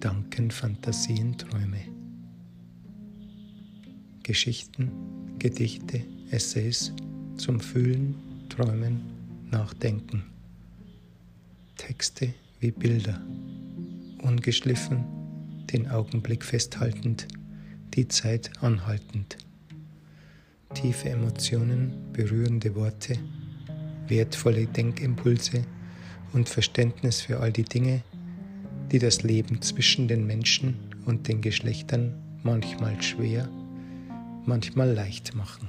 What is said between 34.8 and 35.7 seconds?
leicht machen.